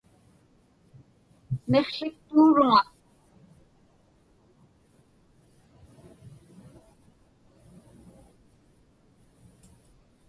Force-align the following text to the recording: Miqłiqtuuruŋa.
Miqłiqtuuruŋa. 1.71 2.81